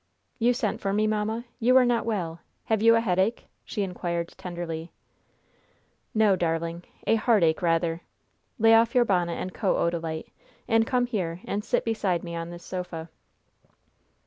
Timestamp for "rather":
7.61-8.01